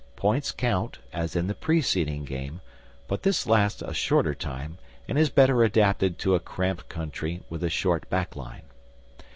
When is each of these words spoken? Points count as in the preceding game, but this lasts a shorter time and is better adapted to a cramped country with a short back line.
Points 0.15 0.51
count 0.51 0.97
as 1.13 1.35
in 1.35 1.45
the 1.45 1.53
preceding 1.53 2.25
game, 2.25 2.61
but 3.07 3.21
this 3.21 3.45
lasts 3.45 3.83
a 3.83 3.93
shorter 3.93 4.33
time 4.33 4.79
and 5.07 5.15
is 5.15 5.29
better 5.29 5.63
adapted 5.63 6.17
to 6.17 6.33
a 6.33 6.39
cramped 6.39 6.89
country 6.89 7.43
with 7.51 7.63
a 7.63 7.69
short 7.69 8.09
back 8.09 8.35
line. 8.35 8.63